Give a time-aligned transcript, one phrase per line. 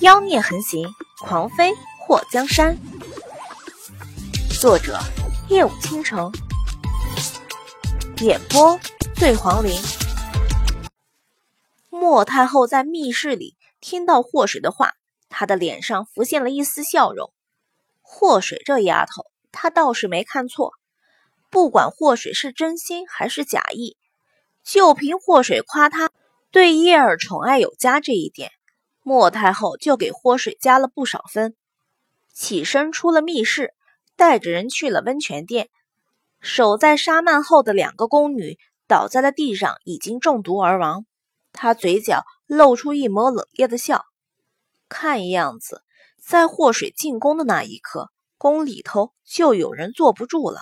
[0.00, 0.88] 妖孽横行，
[1.20, 2.76] 狂飞祸江山。
[4.60, 4.98] 作者：
[5.48, 6.32] 夜舞倾城，
[8.20, 8.78] 演播：
[9.14, 9.78] 醉黄林。
[11.90, 14.94] 莫太后在密室里听到祸水的话，
[15.28, 17.32] 她的脸上浮现了一丝笑容。
[18.00, 20.72] 祸水这丫头，她倒是没看错。
[21.50, 23.98] 不管祸水是真心还是假意，
[24.64, 26.10] 就凭祸水夸她
[26.50, 28.50] 对叶儿宠爱有加这一点。
[29.02, 31.56] 莫太后就给祸水加了不少分，
[32.32, 33.74] 起身出了密室，
[34.16, 35.68] 带着人去了温泉殿。
[36.40, 41.04] 守在纱幔后的两个宫女倒在了地上，已经中毒而亡。
[41.52, 44.04] 她嘴角露出一抹冷冽的笑，
[44.88, 45.82] 看样子
[46.20, 50.60] 在祸水进宫的那一刻，宫里头就有人坐不住了。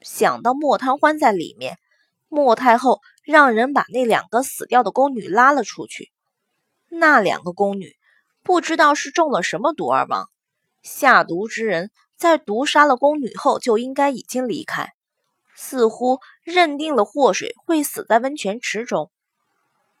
[0.00, 1.78] 想到莫贪欢在里面，
[2.28, 6.12] 莫太后让人把那两个死掉的宫女拉了出去。
[6.88, 7.96] 那两个宫女
[8.42, 10.28] 不知道是中了什么毒而亡，
[10.82, 14.92] 下毒之人在毒杀了宫女后就应该已经离开，
[15.54, 19.10] 似乎认定了祸水会死在温泉池中。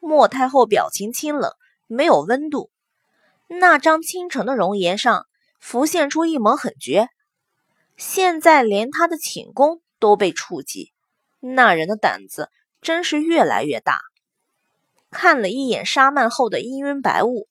[0.00, 1.52] 莫太后表情清冷，
[1.86, 2.70] 没有温度，
[3.48, 5.26] 那张倾城的容颜上
[5.60, 7.08] 浮现出一抹狠绝。
[7.96, 10.92] 现在连她的寝宫都被触及，
[11.40, 12.48] 那人的胆子
[12.80, 13.98] 真是越来越大。
[15.10, 17.48] 看了一眼纱幔后的氤氲白雾，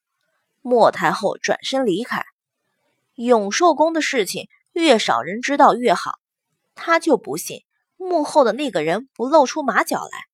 [0.61, 2.23] 莫太后转身离开。
[3.16, 6.19] 永寿宫的事情越少人知道越好，
[6.75, 7.64] 她就不信
[7.97, 10.27] 幕后的那个人不露出马脚来。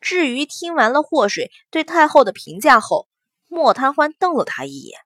[0.00, 3.06] 至于听完了祸水对太后的评价后，
[3.46, 4.98] 莫贪欢瞪了他一眼：“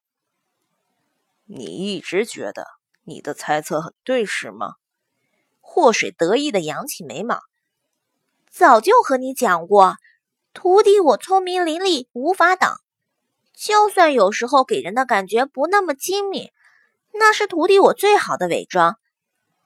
[1.44, 2.66] 你一直觉得
[3.02, 4.76] 你的猜测很对是吗？”
[5.60, 7.40] 祸水得意的扬起眉毛
[8.48, 9.96] ：“早就和你讲过。”
[10.56, 12.80] 徒弟，我聪明伶俐，无法挡。
[13.54, 16.50] 就算有时候给人的感觉不那么精明，
[17.12, 18.96] 那是徒弟我最好的伪装。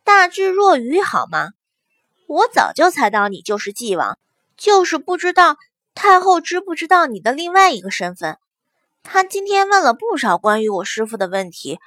[0.02, 1.50] 大智若愚，好吗？
[2.27, 4.18] 我早就猜到你就是纪王，
[4.56, 5.58] 就是不知道
[5.95, 8.39] 太后知不知道你的另外一个身份。
[9.05, 11.79] 他今天问了不少关于我师傅的问题，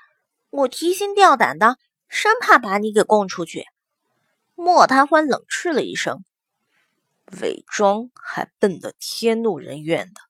[0.49, 1.75] 我提心吊胆的，
[2.07, 3.65] 生怕把你给供出去。
[4.55, 6.23] 莫贪欢冷斥了一声。
[7.41, 10.21] 伪装还笨得天怒人怨的，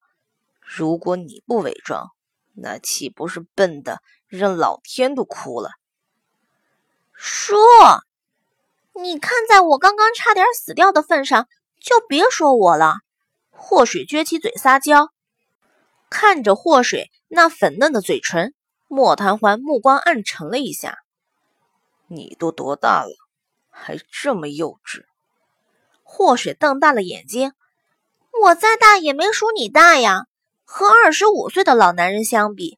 [0.62, 2.12] 如果你不伪装，
[2.54, 5.72] 那岂不是笨的让老天都哭了？
[7.14, 7.56] 叔，
[8.94, 11.48] 你看在我刚刚差点死掉的份上，
[11.80, 12.96] 就别说我了。
[13.50, 15.12] 祸水撅起嘴撒娇，
[16.10, 18.54] 看着祸水那粉嫩的嘴唇，
[18.88, 21.00] 莫贪欢目光暗沉了一下。
[22.08, 23.16] 你都多大了，
[23.70, 25.06] 还这么幼稚？
[26.16, 27.54] 祸水瞪大了眼睛，
[28.44, 30.28] 我再大也没数你大呀。
[30.64, 32.78] 和二十五岁的老男人相比，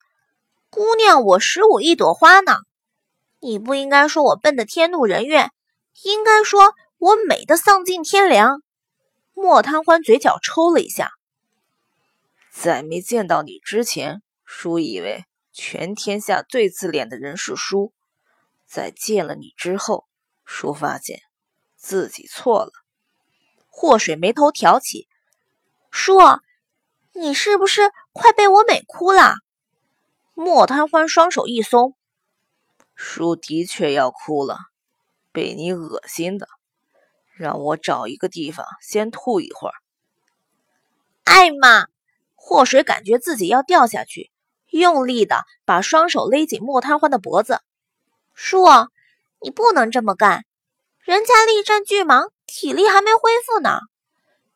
[0.70, 2.60] 姑娘我十五一朵花呢。
[3.42, 5.52] 你不应该说我笨的天怒人怨，
[6.04, 8.64] 应该说我美的丧尽天良。
[9.34, 11.12] 莫贪欢嘴角抽了一下，
[12.54, 17.92] 在没见到你之前，叔以为全天下最自恋的人是叔；
[18.66, 20.06] 在见了你之后，
[20.46, 21.20] 叔发现
[21.76, 22.72] 自己错了。
[23.78, 25.10] 祸水眉头挑起，
[25.92, 26.18] 叔，
[27.12, 29.36] 你是不是快被我美哭了？
[30.34, 31.94] 莫贪欢双手一松，
[32.96, 34.60] 叔的确要哭了，
[35.34, 36.48] 被你恶心的，
[37.36, 39.74] 让我找一个地方先吐一会儿。
[41.26, 41.88] 艾玛，
[42.34, 44.32] 祸水感觉自己要掉下去，
[44.68, 47.60] 用力的把双手勒紧莫贪欢的脖子。
[48.34, 48.64] 叔，
[49.42, 50.46] 你不能这么干，
[51.02, 52.30] 人家力战巨蟒。
[52.46, 53.80] 体力还没恢复呢，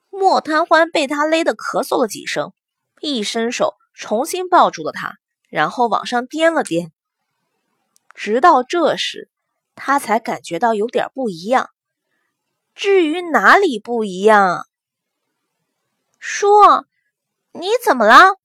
[0.10, 2.54] 莫贪欢被他勒得咳嗽了几声，
[3.02, 5.16] 一伸手重新抱住了他，
[5.50, 6.92] 然后往上颠了颠。
[8.14, 9.30] 直到这时，
[9.76, 11.70] 他才感觉到有点不一样。
[12.76, 14.66] 至于哪里不一样，
[16.18, 16.48] 叔，
[17.52, 18.36] 你怎么了？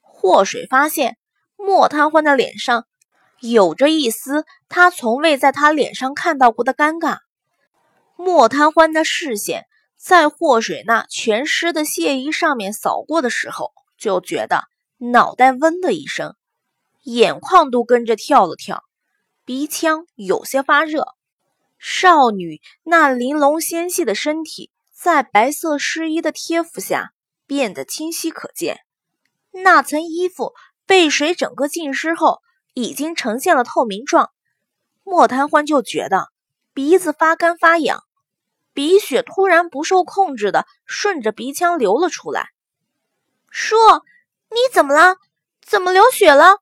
[0.00, 1.18] 祸水发现
[1.56, 2.86] 莫贪欢的脸上
[3.40, 7.18] 有着一丝他从未在他脸上看到过的尴尬。
[8.16, 9.66] 莫贪欢的视线
[9.96, 14.64] 在祸水那全湿的亵衣上面扫过的时候，就觉得
[14.98, 16.34] 脑袋嗡的一声，
[17.02, 18.82] 眼眶都跟着跳了跳，
[19.44, 21.08] 鼻腔有些发热。
[21.78, 27.12] 少女那玲珑纤细的身体在白色湿衣的贴服下
[27.46, 28.80] 变得清晰可见，
[29.50, 30.54] 那层衣服
[30.86, 32.40] 被水整个浸湿后，
[32.72, 34.30] 已经呈现了透明状。
[35.04, 36.28] 莫贪欢就觉得
[36.72, 38.04] 鼻子发干发痒。
[38.76, 42.50] 鼻血突然不受控制的顺着鼻腔流了出来。
[43.48, 43.74] 叔，
[44.50, 45.16] 你怎么了？
[45.62, 46.58] 怎么流血了？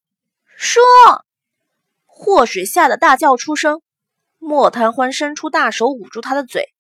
[0.57, 0.81] 说！
[2.07, 3.83] 祸水吓得大叫出声。
[4.39, 6.73] 莫贪欢伸出大手捂住他的嘴，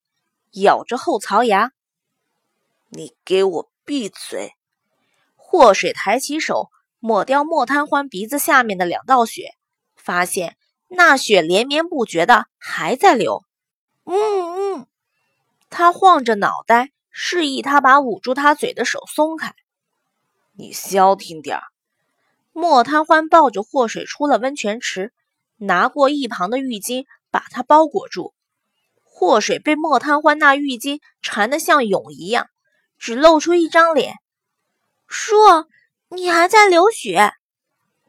[0.53, 1.73] 咬着后槽牙
[2.91, 4.53] ：“你给我闭嘴！”
[5.35, 6.71] 祸水抬起手
[7.01, 9.57] 抹掉莫贪欢鼻子下面的两道血，
[9.97, 10.57] 发现
[10.87, 13.43] 那血连绵不绝的还在流。
[14.05, 14.15] 嗯
[14.77, 14.87] 嗯，
[15.75, 19.53] 他晃着脑袋，示意他把捂住他嘴的手松开。
[20.57, 21.65] 你消停点儿。
[22.53, 25.13] 莫贪欢抱着祸水出了温泉池，
[25.57, 28.33] 拿过一旁的浴巾把它包裹住。
[29.03, 32.47] 祸水被莫贪欢那浴巾缠得像蛹一样，
[32.97, 34.15] 只露出一张脸。
[35.09, 35.35] 叔，
[36.09, 37.33] 你还在流血。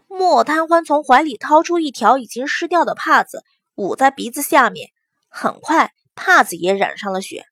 [0.08, 4.92] 莫贪欢从怀里掏出一条已经湿掉的帕子，捂在鼻子下面。
[5.30, 7.48] 很快，帕子也染上了血。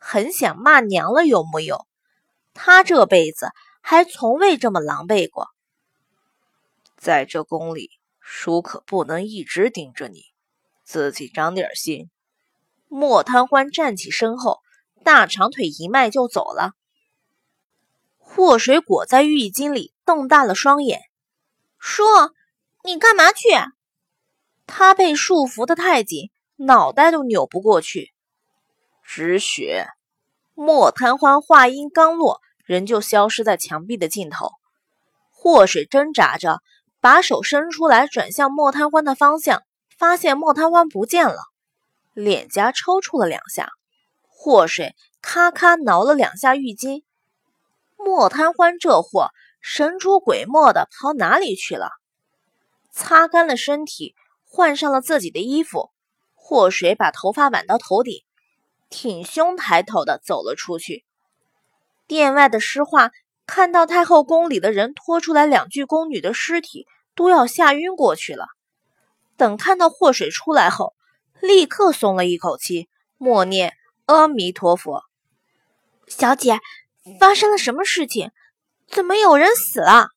[0.00, 1.86] 很想骂娘了，有木有？
[2.54, 3.50] 他这辈子
[3.82, 5.48] 还从未这么狼狈过。
[6.96, 10.24] 在这宫里，叔可不能一直盯着你，
[10.84, 12.10] 自己长点心。
[12.88, 14.60] 莫贪欢站起身后，
[15.04, 16.72] 大长腿一迈就走了。
[18.18, 21.00] 祸水裹在浴巾里，瞪大了双眼
[21.78, 22.02] ：“叔，
[22.84, 23.48] 你干嘛去？”
[24.66, 28.12] 他被束缚的太紧，脑袋都扭不过去。
[29.12, 29.88] 止血。
[30.54, 34.52] 莫贪欢话音刚落，人就消失在墙壁的尽头。
[35.32, 36.60] 祸水挣扎着
[37.00, 39.64] 把手伸出来，转向莫贪欢的方向，
[39.98, 41.38] 发现莫贪欢不见了，
[42.14, 43.70] 脸颊抽搐了两下。
[44.28, 47.02] 祸水咔咔挠了两下浴巾。
[47.96, 49.30] 莫贪欢这货
[49.60, 51.90] 神出鬼没的跑哪里去了？
[52.92, 54.14] 擦干了身体，
[54.46, 55.90] 换上了自己的衣服。
[56.36, 58.22] 祸水把头发挽到头顶，
[58.90, 61.06] 挺胸抬头的走了出去。
[62.06, 63.12] 殿外的诗画
[63.46, 68.48] 看到太后宫里的人拖出来两具宫女的尸体，都要吓晕过去了。
[69.38, 70.94] 等看到祸水出来后，
[71.40, 75.04] 立刻松了一口气，默念阿弥陀佛。
[76.06, 76.60] 小姐。
[77.18, 78.30] 发生了什么事情？
[78.86, 80.10] 怎么有人死了？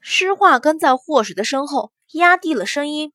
[0.00, 3.12] 诗画跟在祸水的身后，压低了声音。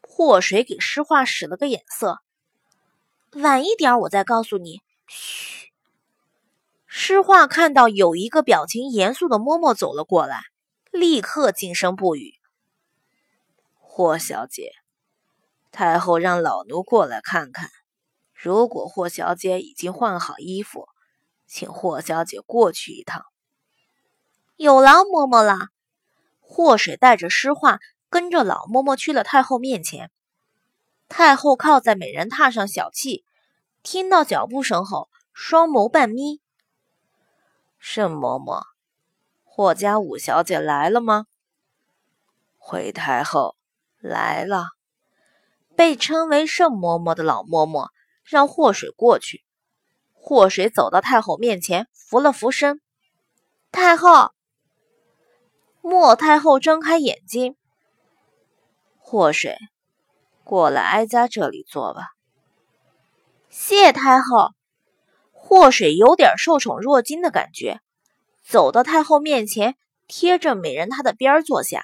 [0.00, 2.20] 祸水给诗画使了个眼色，
[3.36, 4.80] 晚一点我再告诉你。
[5.06, 5.72] 嘘。
[6.86, 10.40] 诗画看到有一个表情严肃的嬷嬷走了过来，
[10.90, 12.34] 立刻静声不语。
[13.74, 14.72] 霍小姐，
[15.70, 17.70] 太后让老奴过来看看。
[18.32, 20.86] 如果霍小姐已经换好衣服。
[21.48, 23.22] 请霍小姐过去一趟。
[24.56, 25.68] 有劳嬷嬷了。
[26.40, 27.78] 祸水带着诗画
[28.10, 30.10] 跟着老嬷嬷去了太后面前。
[31.08, 33.24] 太后靠在美人榻上小憩，
[33.82, 36.40] 听到脚步声后，双眸半眯。
[37.78, 38.62] 盛嬷嬷，
[39.44, 41.26] 霍家五小姐来了吗？
[42.56, 43.56] 回太后
[43.98, 44.70] 来了。
[45.76, 47.90] 被称为盛嬷嬷的老嬷嬷
[48.24, 49.44] 让祸水过去。
[50.14, 52.80] 祸水走到太后面前，扶了扶身。
[53.70, 54.32] 太后，
[55.82, 57.56] 莫太后睁开眼睛。
[58.98, 59.56] 祸水，
[60.46, 62.02] 过来哀家这里坐吧。
[63.50, 64.52] 谢太后。
[65.32, 67.80] 祸水有点受宠若惊的感觉，
[68.44, 69.76] 走到太后面前，
[70.06, 71.82] 贴着美人她的边坐下。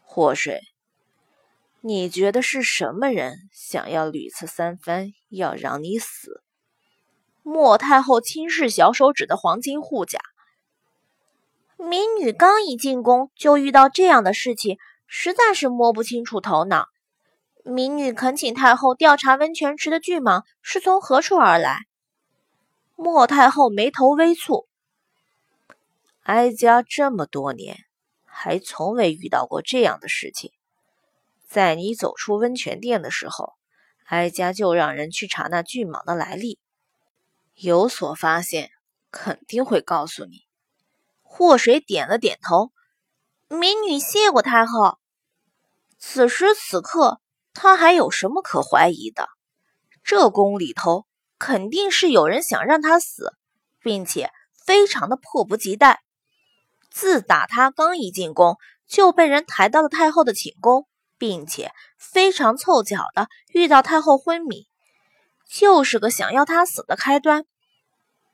[0.00, 0.60] 祸水，
[1.80, 6.40] 你觉得是什么人想要屡次三番要让你死？
[7.42, 10.20] 莫太后轻视小手指的黄金护甲。
[11.76, 16.86] 民女刚一进宫就遇到这样的事情，实在是摸不清楚头脑。
[17.66, 21.78] 民女恳请太后调查温泉池的巨蟒是从何处而来。
[22.94, 24.66] 莫太后眉头微蹙，
[26.20, 27.78] 哀家这么多年
[28.26, 30.52] 还从未遇到过这样的事情。
[31.48, 33.54] 在你走出温泉殿的时候，
[34.04, 36.58] 哀家就让人去查那巨蟒的来历。
[37.54, 38.70] 有所发现，
[39.10, 40.44] 肯定会告诉你。
[41.22, 42.72] 祸水点了点头，
[43.48, 44.98] 民女谢过太后。
[45.98, 47.20] 此时此刻，
[47.54, 49.28] 他还有什么可怀疑的？
[50.02, 51.06] 这宫里头
[51.38, 53.32] 肯定是有人想让他死，
[53.80, 54.30] 并且
[54.66, 56.02] 非常的迫不及待。
[56.90, 64.66] 自打他刚一进宫，就被人抬到了太后的寝宫，并且非常凑巧的遇到太后昏迷。
[65.48, 67.44] 就是个想要他死的开端。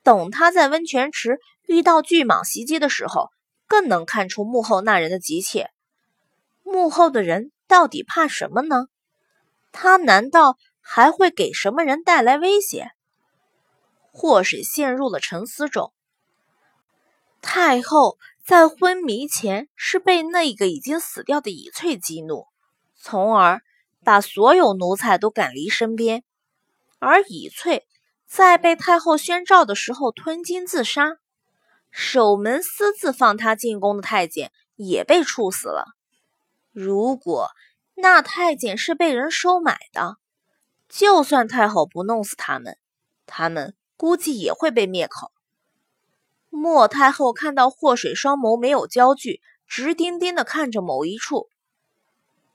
[0.03, 3.29] 等他在温泉池遇到巨蟒袭击的时候，
[3.67, 5.69] 更能看出幕后那人的急切。
[6.63, 8.87] 幕后的人到底怕什么呢？
[9.71, 12.91] 他难道还会给什么人带来威胁？
[14.11, 15.93] 祸水陷入了沉思中。
[17.41, 22.45] 太后在昏迷前是被那个已经死掉的乙翠激怒，
[22.99, 23.61] 从而
[24.03, 26.23] 把所有奴才都赶离身边，
[26.99, 27.87] 而乙翠
[28.27, 31.17] 在被太后宣召的时候吞金自杀，
[31.89, 35.85] 守门私自放他进宫的太监也被处死了。
[36.71, 37.49] 如果
[38.01, 40.17] 那太监是被人收买的，
[40.89, 42.77] 就算太后不弄死他们，
[43.27, 45.31] 他们估计也会被灭口。
[46.49, 51.47] 莫太后看到祸水双眸没有焦距，直盯盯的看着某一处，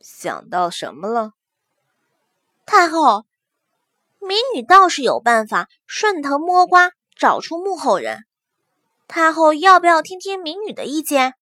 [0.00, 1.32] 想到什么了？
[2.66, 3.24] 太后，
[4.18, 8.24] 民女倒是有办法顺藤摸瓜找出幕后人，
[9.06, 11.34] 太后要不要听听民女的意见？